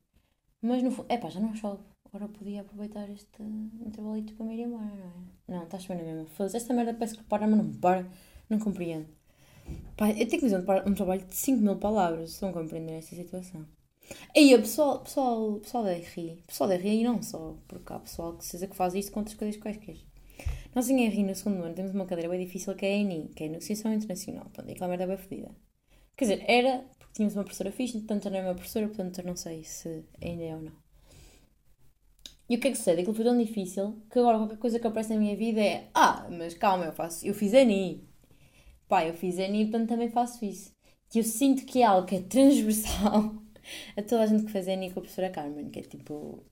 [0.60, 1.10] Mas no fundo...
[1.12, 1.82] Epá, já não chove.
[2.12, 5.58] Agora podia aproveitar este intervalito para me ir embora, não é?
[5.58, 6.26] Não, estás bem na mesma.
[6.26, 8.06] Foda-se, esta merda parece que para, mas não para.
[8.50, 9.08] Não compreendo.
[9.96, 12.94] Pá, eu tenho que fazer um, um trabalho de 5 mil palavras se não compreender
[12.94, 13.64] esta situação.
[14.36, 18.36] Aí, pessoal, pessoal, pessoal da RI, pessoal da RI e não só, porque há pessoal
[18.36, 19.96] que seja que faz isto com outras coisas quaisquer.
[20.74, 23.28] Nós em RI no segundo ano temos uma cadeira bem difícil que é a ENI,
[23.34, 24.44] que é a Negociação Internacional.
[24.44, 25.50] Portanto, aquela merda é bem fodida.
[26.16, 29.22] Quer dizer, era porque tínhamos uma professora fixe, portanto já não é uma professora, portanto
[29.24, 30.72] não sei se ainda é ou não.
[32.48, 33.00] E o que é que sucede?
[33.00, 36.26] Aquilo foi tão difícil que agora qualquer coisa que aparece na minha vida é Ah,
[36.30, 38.09] mas calma, eu faço, eu fiz ENI.
[38.90, 40.72] Pá, eu fiz ENI, portanto também faço isso.
[41.08, 43.32] Que eu sinto que é algo que é transversal
[43.96, 46.42] a toda a gente que faz ENI com a professora Carmen, que é tipo.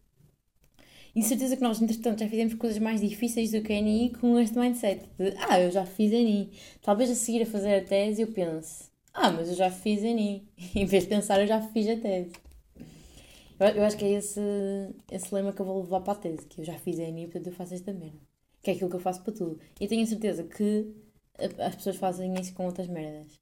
[1.17, 4.39] E certeza que nós, entretanto, já fizemos coisas mais difíceis do que a ENI com
[4.39, 6.53] este mindset de Ah, eu já fiz ENI.
[6.81, 10.47] Talvez a seguir a fazer a tese eu pense Ah, mas eu já fiz ENI.
[10.77, 12.31] em vez de pensar, eu já fiz a tese.
[13.59, 14.41] Eu, eu acho que é esse,
[15.11, 17.25] esse lema que eu vou levar para a tese, que eu já fiz a ENI,
[17.25, 18.21] portanto eu faço esta merda.
[18.63, 19.59] Que é aquilo que eu faço para tudo.
[19.81, 20.87] E tenho a certeza que
[21.39, 23.41] as pessoas fazem isso com outras merdas.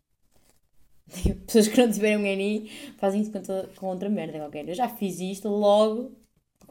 [1.46, 4.68] Pessoas que não tiveram ENI fazem isso com, toda, com outra merda qualquer.
[4.68, 6.12] Eu já fiz isto logo,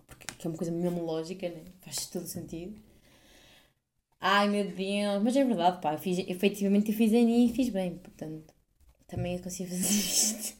[0.08, 1.64] porque é uma coisa mesmo lógica, né?
[1.82, 2.80] faz todo sentido.
[4.20, 7.70] Ai meu Deus, mas é verdade, pá, eu fiz, efetivamente eu fiz ENI e fiz
[7.70, 8.54] bem, portanto,
[9.08, 10.58] também eu consigo fazer isto.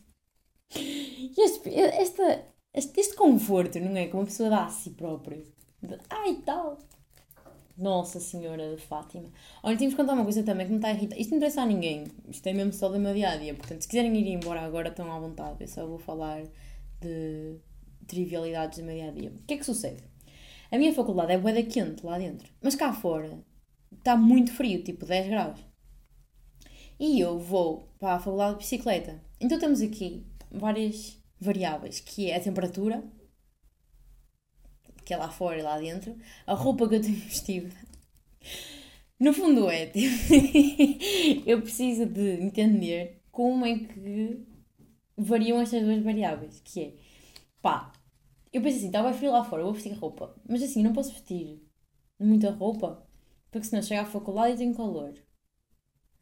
[0.76, 4.08] E este, esta, este, este conforto, não é?
[4.08, 5.44] Que uma pessoa dá a si própria.
[6.10, 6.78] Ai tal.
[7.78, 9.30] Nossa Senhora de Fátima.
[9.62, 11.20] Olha, temos que contar uma coisa também que me está a irritar.
[11.20, 12.06] Isto não interessa a ninguém.
[12.30, 13.54] Isto é mesmo só do meu dia a dia.
[13.54, 15.58] Portanto, se quiserem ir embora agora, estão à vontade.
[15.60, 16.44] Eu só vou falar
[17.02, 17.58] de
[18.08, 19.30] trivialidades do meu dia a dia.
[19.32, 20.04] O que é que sucede?
[20.72, 22.48] A minha faculdade é boeda quente lá dentro.
[22.62, 23.40] Mas cá fora
[23.98, 25.60] está muito frio, tipo 10 graus.
[27.00, 29.22] E eu vou para a faculdade de bicicleta.
[29.40, 33.04] Então temos aqui várias variáveis, que é a temperatura,
[35.06, 37.70] que é lá fora e lá dentro, a roupa que eu tenho vestida,
[39.20, 40.14] No fundo é, tipo,
[41.46, 44.46] eu preciso de entender como é que
[45.18, 46.94] variam estas duas variáveis, que é,
[47.62, 47.92] pá,
[48.52, 51.62] eu penso assim, estava frio lá fora, vou vestir roupa, mas assim, não posso vestir
[52.20, 53.08] muita roupa,
[53.52, 55.14] porque senão chego à faculdade e tenho calor.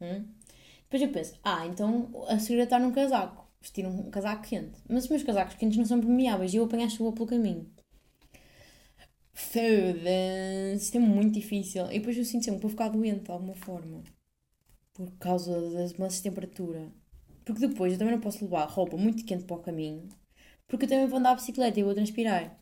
[0.00, 0.24] Hum?
[0.84, 5.04] Depois eu penso, ah, então a segura está num casaco, vestir um casaco quente, mas
[5.04, 7.72] os meus casacos quentes não são permeáveis e eu apanho a chuva pelo caminho.
[9.34, 11.90] Foda-se, isto é muito difícil.
[11.90, 14.02] E depois eu sinto sempre que vou ficar doente de alguma forma.
[14.94, 16.92] Por causa das mudanças de temperatura.
[17.44, 20.08] Porque depois eu também não posso levar roupa muito quente para o caminho.
[20.68, 22.56] Porque eu também vou andar à bicicleta e vou transpirar.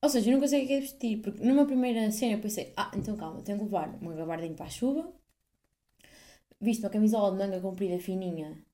[0.00, 1.20] Ou seja, eu não consigo vestir.
[1.20, 4.66] Porque numa primeira cena eu pensei, ah, então calma, tenho que levar uma gabardinha para
[4.66, 5.12] a chuva.
[6.60, 8.64] Visto uma camisola de manga comprida fininha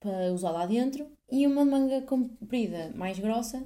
[0.00, 1.08] para usar lá dentro.
[1.30, 3.64] E uma manga comprida mais grossa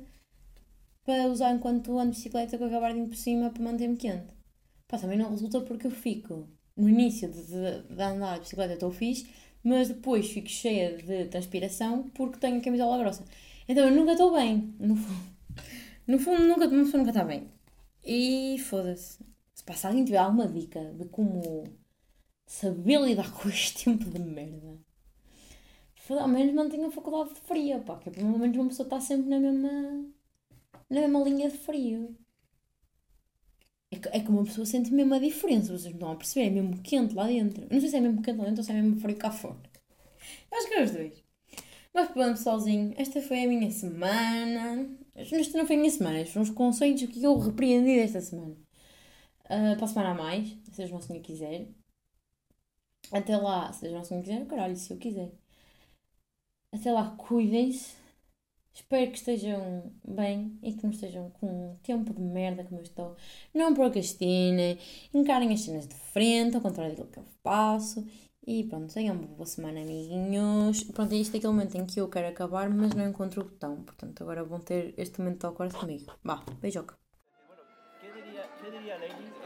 [1.07, 4.35] para usar enquanto ando de bicicleta com a gabardinha por cima para manter-me quente.
[4.89, 8.75] Pá, também não resulta porque eu fico no início de, de, de andar de bicicleta
[8.75, 9.27] estou fixe,
[9.63, 13.25] mas depois fico cheia de transpiração porque tenho a camisola grossa.
[13.69, 15.37] Então eu nunca estou bem, no fundo.
[16.07, 17.51] No fundo, nunca, uma pessoa nunca está bem.
[18.05, 19.19] E foda-se.
[19.53, 21.65] Se alguém tiver alguma dica de como
[22.47, 24.79] saber lidar com este tempo de merda,
[26.11, 29.29] ao menos mantenha a faculdade fria, pá, que é pelo menos uma pessoa está sempre
[29.29, 30.07] na mesma
[30.91, 32.17] na mesma linha de frio.
[33.91, 36.47] É que, é que uma pessoa sente mesmo a diferença, vocês não estão a perceber,
[36.47, 37.67] é mesmo quente lá dentro.
[37.71, 39.61] não sei se é mesmo quente lá dentro ou se é mesmo frio cá fora.
[40.53, 41.25] Acho que é os dois.
[41.95, 44.89] Mas pronto, pessoalzinho, esta foi a minha semana.
[45.15, 48.57] Esta não foi a minha semana, estes foram os conceitos que eu repreendi desta semana.
[49.45, 51.69] Uh, para a semana a mais, se o Senhor quiser.
[53.13, 55.33] Até lá, se o Senhor quiser, caralho, se eu quiser.
[56.73, 57.95] Até lá, cuidem-se
[58.77, 62.83] Espero que estejam bem e que não estejam com um tempo de merda como eu
[62.83, 63.17] estou.
[63.55, 64.79] Não procrastinem,
[65.15, 68.07] encarem as cenas de frente, ao contrário daquilo que eu faço.
[68.47, 70.85] E pronto, tenham uma boa semana, amiguinhos.
[70.85, 73.83] Pronto, é isto aquele momento em que eu quero acabar, mas não encontro o botão.
[73.83, 76.13] Portanto, agora vão ter este momento de awkward comigo.
[76.23, 76.95] Vá, beijoca.
[77.99, 79.37] ¿Qué diría, qué diría Lenin